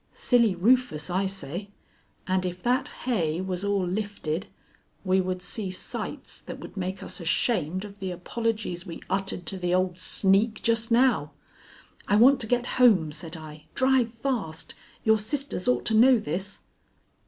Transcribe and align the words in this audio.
Silly 0.15 0.55
Rufus, 0.55 1.11
I 1.11 1.27
say; 1.27 1.69
and 2.25 2.43
if 2.43 2.63
that 2.63 2.87
hay 3.05 3.39
was 3.39 3.63
all 3.63 3.85
lifted, 3.85 4.47
we 5.05 5.21
would 5.21 5.43
see 5.43 5.69
sights 5.69 6.41
that 6.41 6.57
would 6.57 6.75
make 6.75 7.03
us 7.03 7.19
ashamed 7.19 7.85
of 7.85 7.99
the 7.99 8.09
apologies 8.09 8.83
we 8.83 9.03
uttered 9.11 9.45
to 9.45 9.59
the 9.59 9.75
old 9.75 9.99
sneak 9.99 10.63
just 10.63 10.89
now." 10.89 11.33
"I 12.07 12.15
want 12.15 12.39
to 12.39 12.47
get 12.47 12.65
home," 12.81 13.11
said 13.11 13.37
I. 13.37 13.65
"Drive 13.75 14.11
fast! 14.11 14.73
Your 15.03 15.19
sisters 15.19 15.67
ought 15.67 15.85
to 15.85 15.93
know 15.93 16.17
this." 16.17 16.61